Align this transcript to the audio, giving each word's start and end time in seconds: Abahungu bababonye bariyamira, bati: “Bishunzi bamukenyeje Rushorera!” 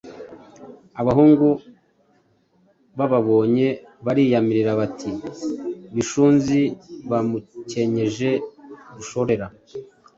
Abahungu 1.01 1.47
bababonye 2.97 3.67
bariyamira, 4.05 4.71
bati: 4.79 5.11
“Bishunzi 5.95 6.59
bamukenyeje 7.09 8.29
Rushorera!” 8.95 9.47